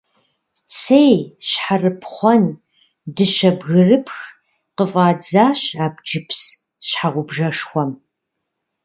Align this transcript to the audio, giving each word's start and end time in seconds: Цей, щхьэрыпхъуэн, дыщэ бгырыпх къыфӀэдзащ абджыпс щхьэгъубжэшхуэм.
Цей, 0.81 1.15
щхьэрыпхъуэн, 1.47 2.45
дыщэ 3.15 3.51
бгырыпх 3.57 4.17
къыфӀэдзащ 4.75 5.61
абджыпс 5.85 6.41
щхьэгъубжэшхуэм. 6.87 7.91